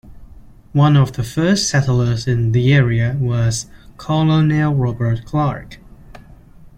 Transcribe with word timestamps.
One 0.73 0.97
of 0.97 1.13
the 1.13 1.21
first 1.21 1.69
settlers 1.69 2.25
in 2.25 2.53
the 2.53 2.73
area 2.73 3.15
was 3.19 3.67
Colonel 3.97 4.73
Robert 4.73 5.25
Clark. 5.25 5.77